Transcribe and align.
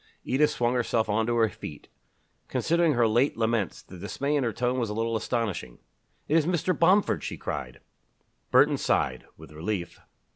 Edith 0.23 0.49
swung 0.49 0.73
herself 0.73 1.09
on 1.09 1.27
to 1.27 1.35
her 1.35 1.47
feet. 1.47 1.87
Considering 2.47 2.93
her 2.93 3.07
late 3.07 3.37
laments, 3.37 3.83
the 3.83 3.99
dismay 3.99 4.35
in 4.35 4.43
her 4.43 4.51
tone 4.51 4.79
was 4.79 4.89
a 4.89 4.95
little 4.95 5.15
astonishing. 5.15 5.77
"It 6.27 6.35
is 6.37 6.47
Mr. 6.47 6.75
Bomford!" 6.75 7.23
she 7.23 7.37
cried. 7.37 7.81
Burton 8.49 8.77
sighed 8.77 9.27
with 9.37 9.51
relief. 9.51 9.99